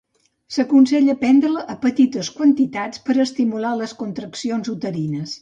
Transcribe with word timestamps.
S'aconsella 0.53 1.15
prendre-la 1.23 1.65
a 1.73 1.75
petites 1.83 2.31
quantitats 2.39 3.05
per 3.11 3.17
estimular 3.27 3.75
les 3.83 3.95
contraccions 4.03 4.75
uterines. 4.77 5.39